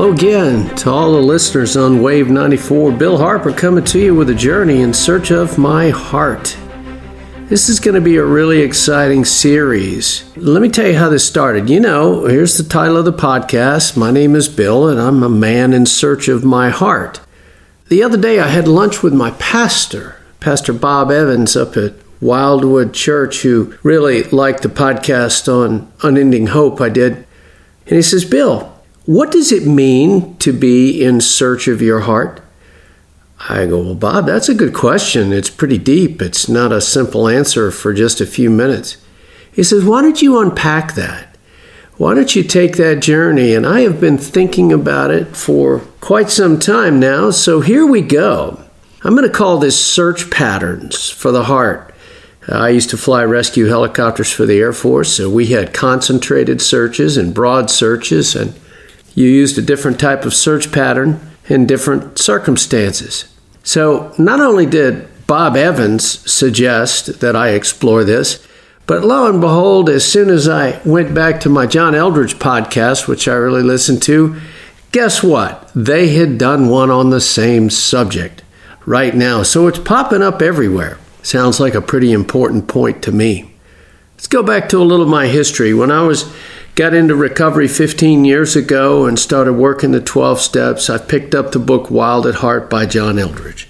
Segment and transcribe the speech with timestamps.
[0.00, 2.92] Hello again to all the listeners on Wave 94.
[2.92, 6.56] Bill Harper coming to you with a journey in search of my heart.
[7.50, 10.24] This is going to be a really exciting series.
[10.38, 11.68] Let me tell you how this started.
[11.68, 13.94] You know, here's the title of the podcast.
[13.94, 17.20] My name is Bill, and I'm a man in search of my heart.
[17.88, 21.92] The other day, I had lunch with my pastor, Pastor Bob Evans, up at
[22.22, 27.26] Wildwood Church, who really liked the podcast on Unending Hope I did.
[27.84, 28.69] And he says, Bill,
[29.10, 32.40] what does it mean to be in search of your heart?
[33.48, 35.32] I go, Well, Bob, that's a good question.
[35.32, 36.22] It's pretty deep.
[36.22, 38.98] It's not a simple answer for just a few minutes.
[39.50, 41.36] He says, Why don't you unpack that?
[41.96, 43.52] Why don't you take that journey?
[43.52, 47.32] And I have been thinking about it for quite some time now.
[47.32, 48.62] So here we go.
[49.02, 51.92] I'm going to call this search patterns for the heart.
[52.48, 57.16] I used to fly rescue helicopters for the Air Force, so we had concentrated searches
[57.16, 58.54] and broad searches, and
[59.14, 63.32] you used a different type of search pattern in different circumstances.
[63.62, 68.46] So, not only did Bob Evans suggest that I explore this,
[68.86, 73.06] but lo and behold, as soon as I went back to my John Eldredge podcast,
[73.06, 74.40] which I really listened to,
[74.90, 75.70] guess what?
[75.74, 78.42] They had done one on the same subject
[78.86, 79.44] right now.
[79.44, 80.98] So it's popping up everywhere.
[81.22, 83.52] Sounds like a pretty important point to me.
[84.16, 85.72] Let's go back to a little of my history.
[85.72, 86.34] When I was
[86.80, 91.52] got into recovery 15 years ago and started working the 12 steps, I picked up
[91.52, 93.66] the book Wild at Heart by John Eldredge.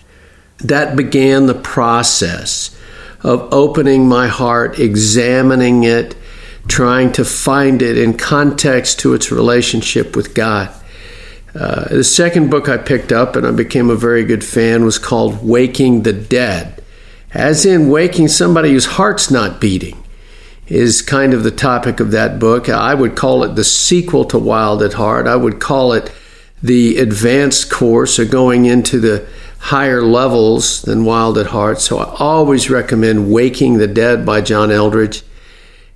[0.59, 2.71] That began the process
[3.25, 6.15] of opening my heart, examining it,
[6.69, 10.73] trying to find it in context to its relationship with God.
[11.53, 15.01] Uh, the second book I picked up and I became a very good fan was
[15.01, 16.81] called Waking the Dead,
[17.35, 20.00] as in waking somebody whose heart's not beating
[20.71, 22.69] is kind of the topic of that book.
[22.69, 25.27] I would call it the sequel to Wild at Heart.
[25.27, 26.13] I would call it
[26.63, 29.27] the advanced course or going into the
[29.59, 31.81] higher levels than Wild at Heart.
[31.81, 35.23] So I always recommend Waking the Dead by John Eldredge.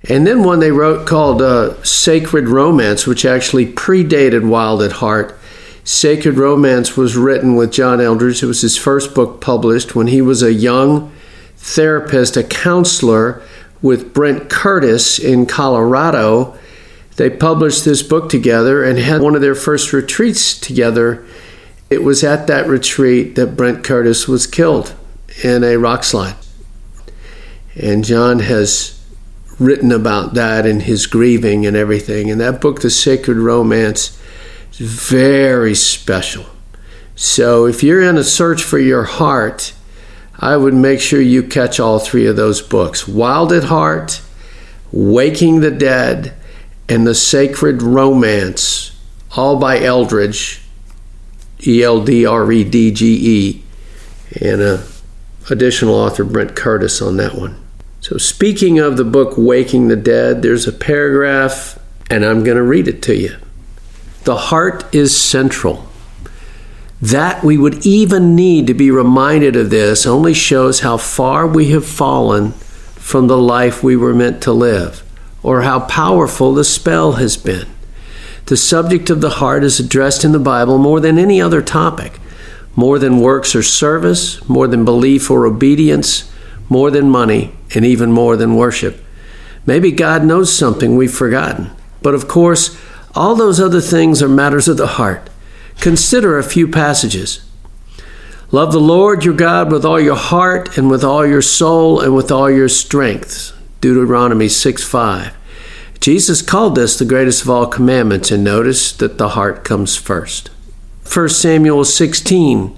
[0.09, 5.39] And then one they wrote called uh, Sacred Romance, which actually predated Wild at Heart.
[5.85, 8.43] Sacred Romance was written with John Eldredge.
[8.43, 11.11] It was his first book published when he was a young
[11.55, 13.41] therapist, a counselor
[13.85, 16.57] with Brent Curtis in Colorado.
[17.17, 21.23] They published this book together and had one of their first retreats together.
[21.91, 24.95] It was at that retreat that Brent Curtis was killed
[25.43, 26.35] in a rock slide.
[27.79, 28.99] And John has
[29.59, 32.31] written about that and his grieving and everything.
[32.31, 34.19] And that book, The Sacred Romance,
[34.71, 36.47] is very special.
[37.15, 39.74] So if you're in a search for your heart,
[40.39, 44.21] I would make sure you catch all three of those books Wild at Heart,
[44.91, 46.33] Waking the Dead,
[46.89, 48.97] and The Sacred Romance,
[49.35, 50.61] all by Eldredge,
[51.65, 53.63] E L D R E D G E,
[54.41, 54.85] and a
[55.49, 57.61] additional author Brent Curtis on that one.
[58.01, 61.79] So, speaking of the book Waking the Dead, there's a paragraph,
[62.09, 63.35] and I'm going to read it to you.
[64.25, 65.87] The heart is central.
[67.01, 71.69] That we would even need to be reminded of this only shows how far we
[71.71, 72.53] have fallen
[72.95, 75.03] from the life we were meant to live,
[75.43, 77.67] or how powerful the spell has been.
[78.45, 82.19] The subject of the heart is addressed in the Bible more than any other topic,
[82.75, 86.31] more than works or service, more than belief or obedience,
[86.69, 89.03] more than money, and even more than worship.
[89.65, 92.77] Maybe God knows something we've forgotten, but of course,
[93.13, 95.29] all those other things are matters of the heart.
[95.79, 97.45] Consider a few passages.
[98.51, 102.15] Love the Lord your God with all your heart and with all your soul and
[102.15, 103.51] with all your strength.
[103.81, 105.33] Deuteronomy 6 5.
[105.99, 110.49] Jesus called this the greatest of all commandments, and notice that the heart comes first.
[111.11, 112.77] 1 Samuel 16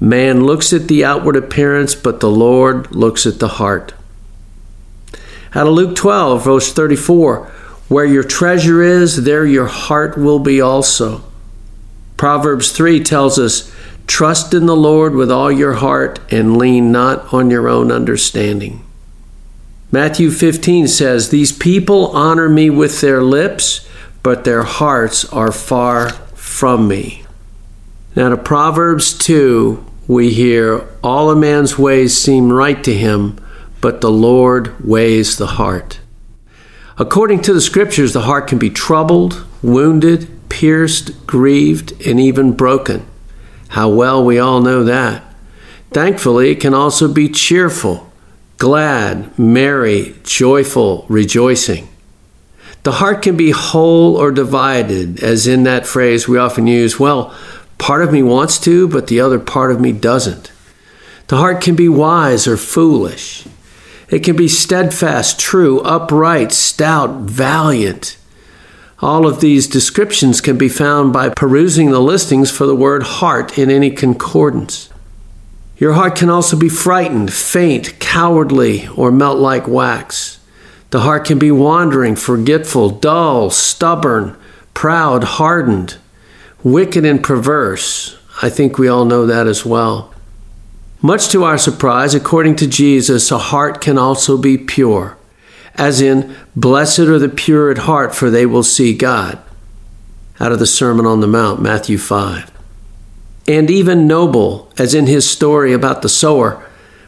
[0.00, 3.94] Man looks at the outward appearance, but the Lord looks at the heart.
[5.54, 7.46] Out of Luke 12, verse 34
[7.88, 11.24] Where your treasure is, there your heart will be also.
[12.18, 13.72] Proverbs 3 tells us,
[14.06, 18.84] Trust in the Lord with all your heart and lean not on your own understanding.
[19.92, 23.88] Matthew 15 says, These people honor me with their lips,
[24.22, 27.24] but their hearts are far from me.
[28.16, 33.38] Now, to Proverbs 2, we hear, All a man's ways seem right to him,
[33.80, 36.00] but the Lord weighs the heart.
[36.96, 43.06] According to the scriptures, the heart can be troubled, wounded, pierced, grieved, and even broken.
[43.68, 45.22] How well we all know that.
[45.92, 48.10] Thankfully, it can also be cheerful,
[48.56, 51.86] glad, merry, joyful, rejoicing.
[52.82, 57.32] The heart can be whole or divided, as in that phrase we often use, well,
[57.78, 60.50] part of me wants to, but the other part of me doesn't.
[61.28, 63.46] The heart can be wise or foolish.
[64.10, 68.17] It can be steadfast, true, upright, stout, valiant.
[69.00, 73.58] All of these descriptions can be found by perusing the listings for the word heart
[73.58, 74.88] in any concordance.
[75.76, 80.40] Your heart can also be frightened, faint, cowardly, or melt like wax.
[80.90, 84.36] The heart can be wandering, forgetful, dull, stubborn,
[84.72, 85.98] proud, hardened,
[86.64, 88.16] wicked, and perverse.
[88.40, 90.14] I think we all know that as well.
[91.02, 95.17] Much to our surprise, according to Jesus, a heart can also be pure,
[95.78, 99.38] as in, Blessed are the pure at heart, for they will see God.
[100.40, 102.50] Out of the Sermon on the Mount, Matthew 5.
[103.46, 106.62] And even noble, as in his story about the sower,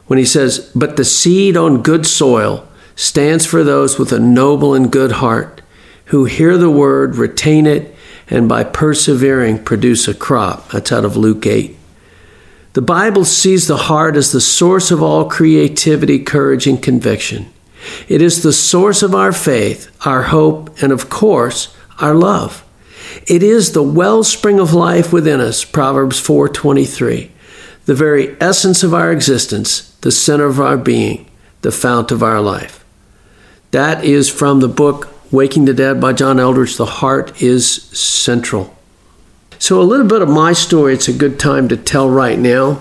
[0.06, 4.74] when he says, But the seed on good soil stands for those with a noble
[4.74, 5.60] and good heart,
[6.06, 7.94] who hear the word, retain it,
[8.28, 10.70] and by persevering produce a crop.
[10.70, 11.76] That's out of Luke 8.
[12.72, 17.52] The Bible sees the heart as the source of all creativity, courage, and conviction.
[18.08, 22.64] It is the source of our faith, our hope, and of course, our love.
[23.26, 27.30] It is the wellspring of life within us, Proverbs 4:23.
[27.86, 31.26] The very essence of our existence, the center of our being,
[31.62, 32.84] the fount of our life.
[33.70, 36.76] That is from the book Waking the Dead by John Eldredge.
[36.76, 38.76] The heart is central.
[39.58, 42.80] So, a little bit of my story, it's a good time to tell right now,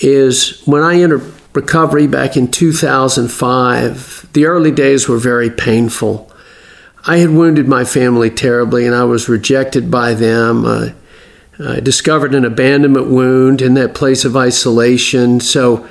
[0.00, 6.30] is when I entered recovery back in 2005, the early days were very painful.
[7.06, 10.64] I had wounded my family terribly and I was rejected by them.
[10.64, 10.88] Uh,
[11.58, 15.40] I discovered an abandonment wound in that place of isolation.
[15.40, 15.88] So,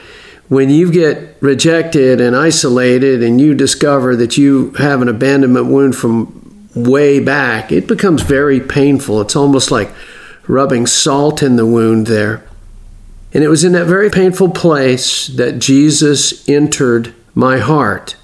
[0.50, 5.96] when you get rejected and isolated and you discover that you have an abandonment wound
[5.96, 9.22] from way back, it becomes very painful.
[9.22, 9.92] It's almost like
[10.48, 12.44] rubbing salt in the wound there.
[13.34, 18.16] And it was in that very painful place that Jesus entered my heart.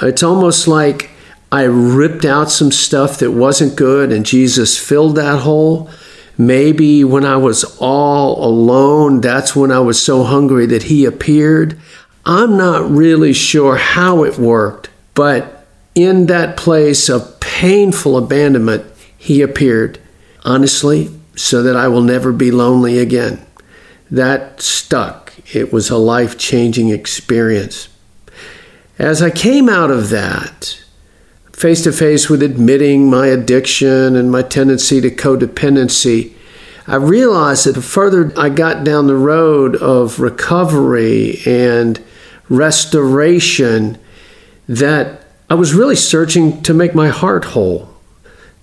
[0.00, 1.10] It's almost like
[1.52, 5.90] I ripped out some stuff that wasn't good and Jesus filled that hole.
[6.36, 11.78] Maybe when I was all alone, that's when I was so hungry that He appeared.
[12.26, 18.84] I'm not really sure how it worked, but in that place of painful abandonment,
[19.16, 20.00] He appeared.
[20.42, 23.44] Honestly, so that I will never be lonely again.
[24.10, 25.32] That stuck.
[25.54, 27.88] It was a life changing experience.
[28.98, 30.80] As I came out of that,
[31.52, 36.32] face to face with admitting my addiction and my tendency to codependency,
[36.86, 42.02] I realized that the further I got down the road of recovery and
[42.48, 43.98] restoration,
[44.68, 47.88] that I was really searching to make my heart whole.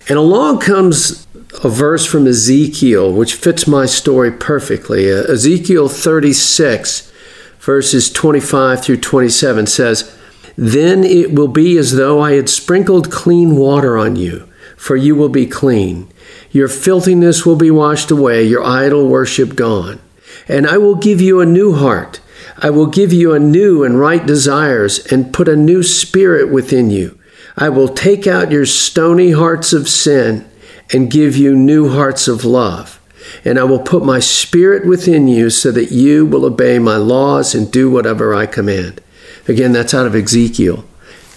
[0.08, 1.26] And along comes
[1.62, 5.12] a verse from Ezekiel, which fits my story perfectly.
[5.12, 7.12] Uh, Ezekiel 36,
[7.60, 10.16] verses 25 through 27 says,
[10.56, 15.14] Then it will be as though I had sprinkled clean water on you, for you
[15.14, 16.10] will be clean.
[16.50, 20.00] Your filthiness will be washed away, your idol worship gone.
[20.48, 22.20] And I will give you a new heart.
[22.58, 26.90] I will give you a new and right desires, and put a new spirit within
[26.90, 27.18] you.
[27.56, 30.48] I will take out your stony hearts of sin
[30.92, 33.00] and give you new hearts of love.
[33.44, 37.54] And I will put my spirit within you so that you will obey my laws
[37.54, 39.00] and do whatever I command.
[39.48, 40.84] Again, that's out of Ezekiel.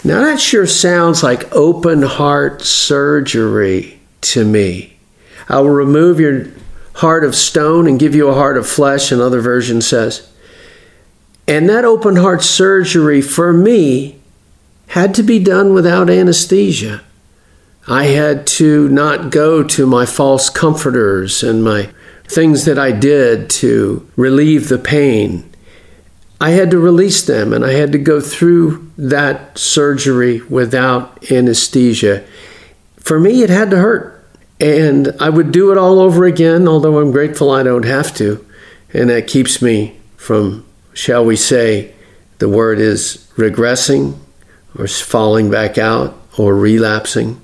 [0.04, 4.96] Now, that sure sounds like open heart surgery to me.
[5.48, 6.48] I will remove your
[6.94, 10.30] heart of stone and give you a heart of flesh, another version says.
[11.48, 14.18] And that open heart surgery for me
[14.88, 17.02] had to be done without anesthesia.
[17.88, 21.90] I had to not go to my false comforters and my
[22.26, 25.48] things that I did to relieve the pain.
[26.40, 32.24] I had to release them and I had to go through that surgery without anesthesia.
[32.96, 34.12] For me, it had to hurt.
[34.58, 38.44] And I would do it all over again, although I'm grateful I don't have to.
[38.92, 41.94] And that keeps me from, shall we say,
[42.38, 44.18] the word is regressing
[44.76, 47.40] or falling back out or relapsing.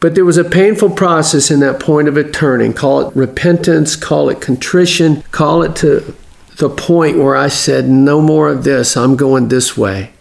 [0.00, 2.72] But there was a painful process in that point of it turning.
[2.72, 6.14] Call it repentance, call it contrition, call it to
[6.58, 10.12] the point where I said, No more of this, I'm going this way.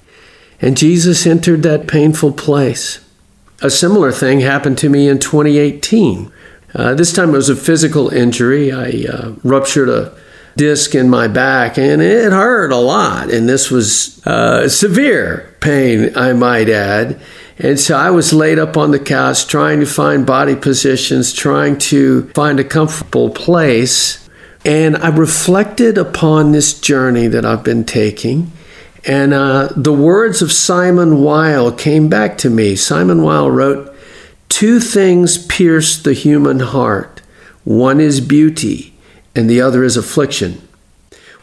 [0.60, 3.00] And Jesus entered that painful place.
[3.62, 6.31] A similar thing happened to me in 2018.
[6.74, 8.72] Uh, this time it was a physical injury.
[8.72, 10.15] I uh, ruptured a
[10.55, 13.31] disc in my back and it hurt a lot.
[13.31, 17.19] And this was uh, severe pain, I might add.
[17.59, 21.79] And so I was laid up on the couch trying to find body positions, trying
[21.79, 24.27] to find a comfortable place.
[24.63, 28.51] And I reflected upon this journey that I've been taking.
[29.05, 32.75] And uh, the words of Simone Weil came back to me.
[32.75, 33.95] Simone Weil wrote,
[34.49, 37.21] Two things pierce the human heart
[37.67, 38.93] one is beauty,
[39.35, 40.65] and the other is affliction.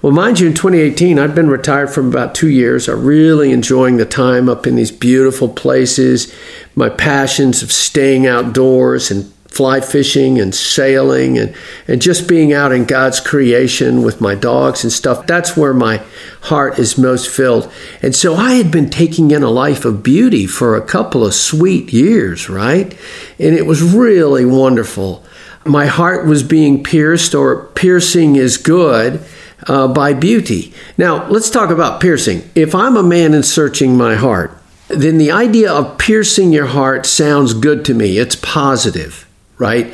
[0.05, 2.91] Well, mind you, in 2018, I'd been retired for about two years.
[2.91, 6.31] I'm really enjoying the time up in these beautiful places.
[6.75, 11.55] My passions of staying outdoors and fly fishing and sailing and,
[11.89, 15.27] and just being out in God's creation with my dogs and stuff.
[15.27, 16.03] That's where my
[16.43, 17.73] heart is most filled.
[18.03, 21.33] And so I had been taking in a life of beauty for a couple of
[21.33, 22.93] sweet years, right?
[23.39, 25.25] And it was really wonderful.
[25.65, 29.25] My heart was being pierced, or piercing is good
[29.67, 30.73] uh, by beauty.
[30.97, 32.49] Now, let's talk about piercing.
[32.55, 34.57] If I'm a man and searching my heart,
[34.89, 38.19] then the idea of piercing your heart sounds good to me.
[38.19, 39.27] It's positive,
[39.59, 39.93] right?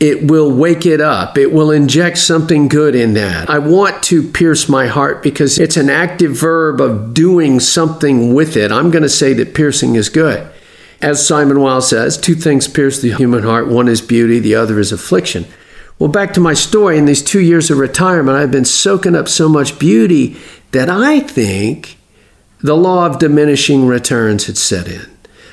[0.00, 1.38] It will wake it up.
[1.38, 3.48] It will inject something good in that.
[3.48, 8.56] I want to pierce my heart because it's an active verb of doing something with
[8.56, 8.72] it.
[8.72, 10.50] I'm going to say that piercing is good.
[11.00, 14.80] As Simone Weil says, two things pierce the human heart one is beauty, the other
[14.80, 15.46] is affliction.
[15.98, 16.98] Well, back to my story.
[16.98, 20.36] In these two years of retirement, I've been soaking up so much beauty
[20.72, 21.98] that I think
[22.60, 25.06] the law of diminishing returns had set in.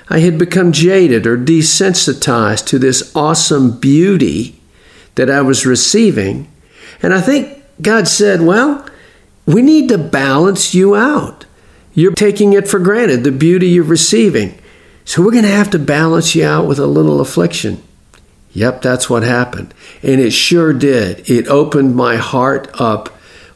[0.09, 4.59] I had become jaded or desensitized to this awesome beauty
[5.15, 6.51] that I was receiving.
[7.01, 8.87] And I think God said, Well,
[9.45, 11.45] we need to balance you out.
[11.93, 14.57] You're taking it for granted, the beauty you're receiving.
[15.05, 17.81] So we're going to have to balance you out with a little affliction.
[18.53, 19.73] Yep, that's what happened.
[20.01, 21.29] And it sure did.
[21.29, 23.09] It opened my heart up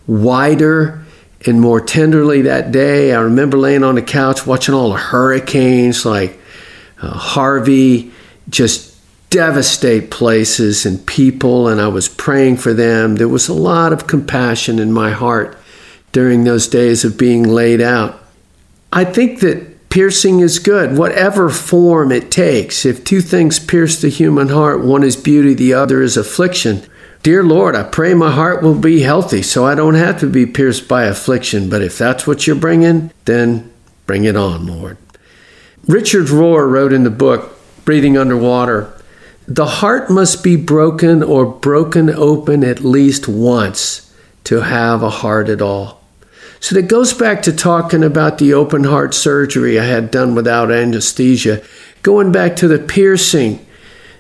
[0.06, 1.04] wider
[1.46, 3.14] and more tenderly that day.
[3.14, 6.40] I remember laying on the couch watching all the hurricanes like
[7.02, 8.12] uh, Harvey
[8.50, 8.94] just
[9.30, 13.16] devastate places and people, and I was praying for them.
[13.16, 15.58] There was a lot of compassion in my heart
[16.12, 18.20] during those days of being laid out.
[18.92, 22.84] I think that Piercing is good, whatever form it takes.
[22.84, 26.82] If two things pierce the human heart, one is beauty, the other is affliction.
[27.22, 30.48] Dear Lord, I pray my heart will be healthy so I don't have to be
[30.48, 31.70] pierced by affliction.
[31.70, 33.72] But if that's what you're bringing, then
[34.08, 34.98] bring it on, Lord.
[35.86, 38.92] Richard Rohr wrote in the book, Breathing Underwater,
[39.48, 44.12] the heart must be broken or broken open at least once
[44.46, 46.03] to have a heart at all.
[46.64, 50.72] So that goes back to talking about the open heart surgery I had done without
[50.72, 51.62] anesthesia,
[52.04, 53.66] going back to the piercing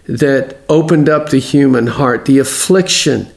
[0.07, 3.31] that opened up the human heart, the affliction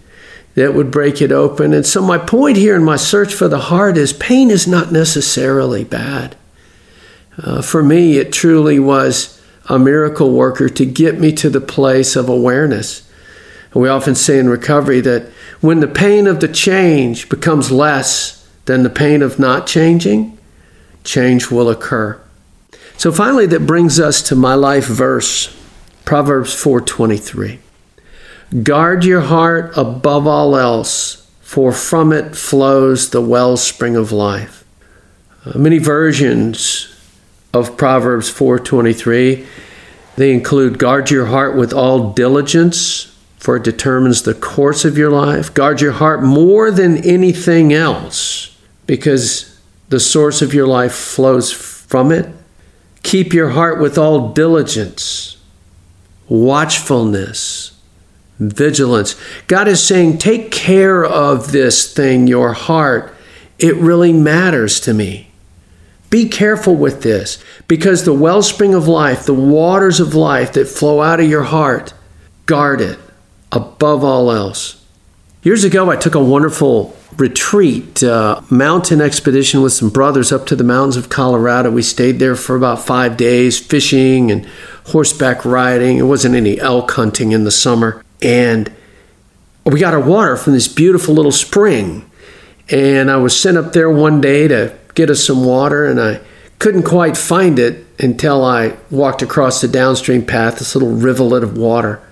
[0.57, 1.73] that would break it open.
[1.73, 4.91] And so, my point here in my search for the heart is pain is not
[4.91, 6.35] necessarily bad.
[7.39, 12.17] Uh, for me, it truly was a miracle worker to get me to the place
[12.17, 13.09] of awareness.
[13.73, 18.37] we often say in recovery that when the pain of the change becomes less,
[18.67, 20.37] then the pain of not changing,
[21.05, 22.21] change will occur.
[22.99, 25.57] So finally that brings us to my life verse,
[26.05, 27.61] Proverbs 4:23.
[28.63, 34.65] Guard your heart above all else, for from it flows the wellspring of life.
[35.45, 36.89] Uh, many versions
[37.55, 39.47] of Proverbs 4:23
[40.17, 45.11] they include guard your heart with all diligence, for it determines the course of your
[45.11, 45.53] life.
[45.53, 48.56] Guard your heart more than anything else
[48.87, 52.29] because the source of your life flows from it.
[53.03, 55.37] Keep your heart with all diligence,
[56.29, 57.81] watchfulness,
[58.39, 59.15] vigilance.
[59.47, 63.15] God is saying, take care of this thing, your heart.
[63.59, 65.31] It really matters to me.
[66.11, 71.01] Be careful with this because the wellspring of life, the waters of life that flow
[71.01, 71.95] out of your heart,
[72.47, 72.99] guard it
[73.51, 74.76] above all else.
[75.47, 80.57] Years ago, I took a wonderful retreat, uh, mountain expedition with some brothers up to
[80.57, 81.71] the mountains of Colorado.
[81.71, 84.45] We stayed there for about five days, fishing and
[84.87, 85.99] horseback riding.
[85.99, 88.05] It wasn't any elk hunting in the summer.
[88.21, 88.73] And
[89.65, 92.11] we got our water from this beautiful little spring.
[92.69, 96.23] And I was sent up there one day to get us some water, and I
[96.59, 101.57] couldn't quite find it until I walked across the downstream path, this little rivulet of
[101.57, 102.03] water.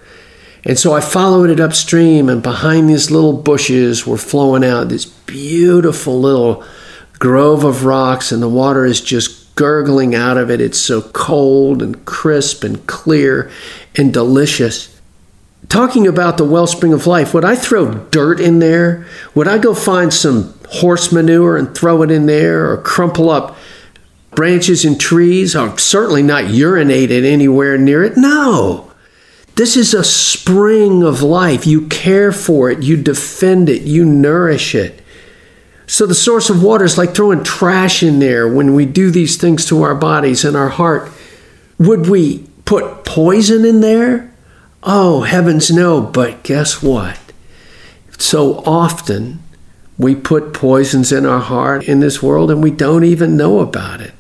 [0.65, 5.05] And so I followed it upstream, and behind these little bushes were flowing out this
[5.05, 6.65] beautiful little
[7.19, 10.61] grove of rocks, and the water is just gurgling out of it.
[10.61, 13.51] It's so cold and crisp and clear
[13.95, 14.91] and delicious.
[15.69, 19.07] Talking about the wellspring of life, would I throw dirt in there?
[19.35, 23.57] Would I go find some horse manure and throw it in there, or crumple up
[24.35, 25.55] branches and trees.
[25.55, 28.17] I'll certainly not urinated anywhere near it.
[28.17, 28.91] No.
[29.57, 31.67] This is a spring of life.
[31.67, 35.01] You care for it, you defend it, you nourish it.
[35.87, 39.37] So the source of water is like throwing trash in there when we do these
[39.37, 41.11] things to our bodies and our heart.
[41.79, 44.33] Would we put poison in there?
[44.83, 46.01] Oh, heavens no.
[46.01, 47.19] But guess what?
[48.19, 49.43] So often
[49.99, 54.01] we put poisons in our heart in this world and we don't even know about
[54.01, 54.15] it.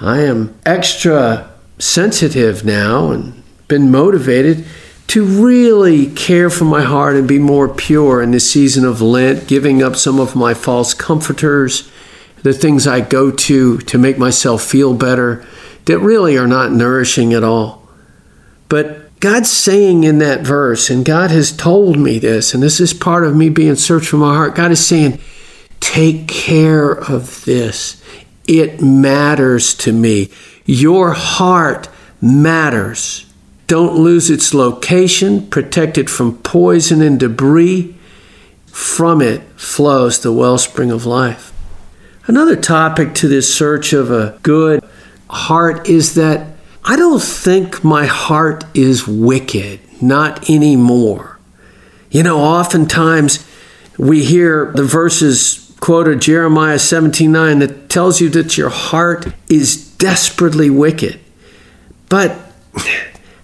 [0.00, 4.64] I am extra sensitive now and been motivated
[5.08, 9.46] to really care for my heart and be more pure in this season of Lent,
[9.46, 11.90] giving up some of my false comforters,
[12.42, 15.44] the things I go to to make myself feel better
[15.84, 17.88] that really are not nourishing at all.
[18.68, 22.92] But God's saying in that verse, and God has told me this, and this is
[22.92, 24.54] part of me being searched for my heart.
[24.54, 25.20] God is saying,
[25.80, 28.02] Take care of this.
[28.46, 30.30] It matters to me.
[30.64, 31.88] Your heart
[32.20, 33.25] matters.
[33.66, 37.94] Don't lose its location, protect it from poison and debris.
[38.66, 41.52] From it flows the wellspring of life.
[42.26, 44.84] Another topic to this search of a good
[45.30, 51.38] heart is that I don't think my heart is wicked, not anymore.
[52.10, 53.44] You know, oftentimes
[53.98, 60.70] we hear the verses quoted Jeremiah 17:9 that tells you that your heart is desperately
[60.70, 61.18] wicked.
[62.08, 62.36] But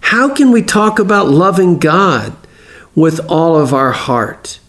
[0.03, 2.35] how can we talk about loving God
[2.93, 4.59] with all of our heart?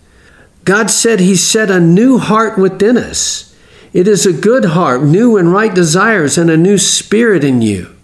[0.64, 3.54] God said He set a new heart within us.
[3.92, 7.94] It is a good heart, new and right desires, and a new spirit in you.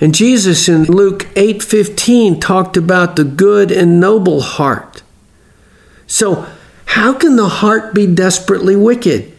[0.00, 5.02] And Jesus in Luke 8:15 talked about the good and noble heart.
[6.06, 6.46] So,
[6.86, 9.30] how can the heart be desperately wicked?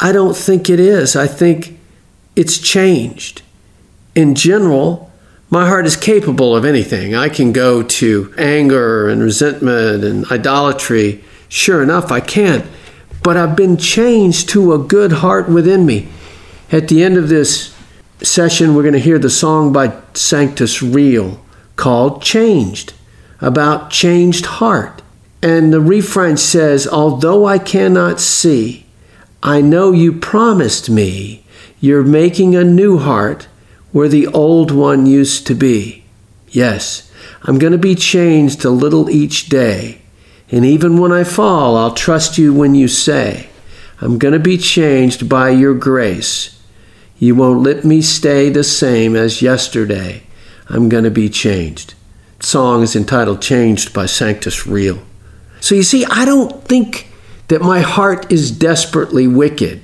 [0.00, 1.14] I don't think it is.
[1.14, 1.78] I think
[2.34, 3.42] it's changed.
[4.16, 5.11] In general,
[5.52, 7.14] my heart is capable of anything.
[7.14, 11.22] I can go to anger and resentment and idolatry.
[11.50, 12.66] Sure enough, I can.
[13.22, 16.08] But I've been changed to a good heart within me.
[16.72, 17.76] At the end of this
[18.22, 21.44] session, we're going to hear the song by Sanctus Real
[21.76, 22.94] called Changed,
[23.38, 25.02] about changed heart.
[25.42, 28.86] And the refrain says, Although I cannot see,
[29.42, 31.44] I know you promised me
[31.78, 33.48] you're making a new heart
[33.92, 36.04] where the old one used to be.
[36.48, 37.10] Yes,
[37.42, 40.00] I'm going to be changed a little each day.
[40.50, 43.48] And even when I fall, I'll trust you when you say,
[44.00, 46.60] I'm going to be changed by your grace.
[47.18, 50.24] You won't let me stay the same as yesterday.
[50.68, 51.94] I'm going to be changed.
[52.40, 55.00] The song is entitled Changed by Sanctus Real.
[55.60, 57.08] So you see, I don't think
[57.48, 59.82] that my heart is desperately wicked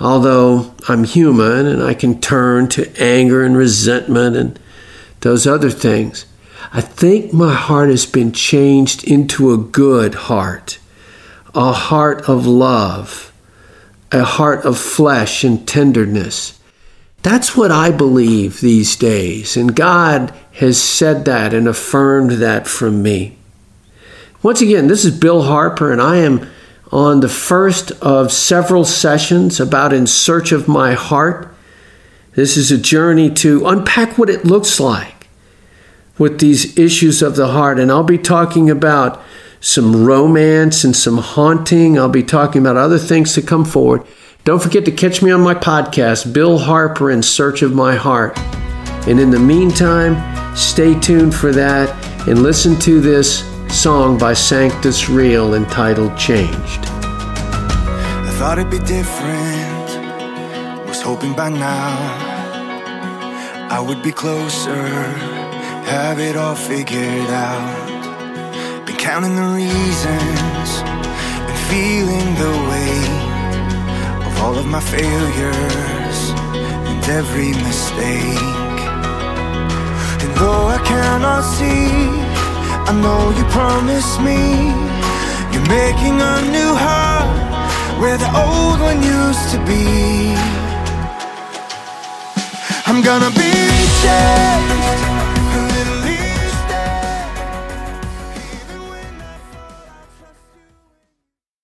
[0.00, 4.58] although I'm human and I can turn to anger and resentment and
[5.20, 6.26] those other things,
[6.72, 10.78] I think my heart has been changed into a good heart,
[11.54, 13.32] a heart of love,
[14.12, 16.60] a heart of flesh and tenderness.
[17.22, 23.02] That's what I believe these days, and God has said that and affirmed that from
[23.02, 23.36] me.
[24.42, 26.48] Once again, this is Bill Harper, and I am
[26.90, 31.54] on the first of several sessions about In Search of My Heart.
[32.34, 35.28] This is a journey to unpack what it looks like
[36.18, 37.78] with these issues of the heart.
[37.78, 39.22] And I'll be talking about
[39.60, 41.98] some romance and some haunting.
[41.98, 44.04] I'll be talking about other things to come forward.
[44.44, 48.38] Don't forget to catch me on my podcast, Bill Harper in Search of My Heart.
[49.06, 51.90] And in the meantime, stay tuned for that
[52.26, 56.86] and listen to this song by Sanctus Real entitled Changed.
[56.86, 59.88] I thought it'd be different,
[60.86, 62.28] was hoping by now
[63.70, 64.86] I would be closer,
[65.92, 68.86] have it all figured out.
[68.86, 70.68] Been counting the reasons,
[71.46, 76.18] been feeling the weight of all of my failures
[76.88, 78.40] and every mistake.
[80.22, 82.27] And though I cannot see,
[82.88, 84.40] I know you promised me
[85.52, 90.32] You're making a new heart Where the old one used to be.
[92.86, 93.52] I'm gonna be
[94.00, 95.27] changed